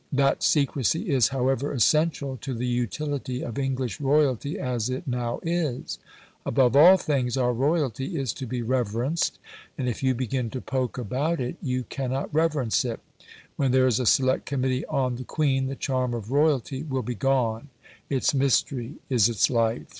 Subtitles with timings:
[0.11, 5.99] That secrecy is, however, essential to the utility of English royalty as it now is.
[6.43, 9.37] Above all things our royalty is to be reverenced,
[9.77, 12.99] and if you begin to poke about it you cannot reverence it.
[13.57, 17.13] When there is a select committee on the Queen, the charm of royalty will be
[17.13, 17.69] gone.
[18.09, 19.85] Its mystery is its life.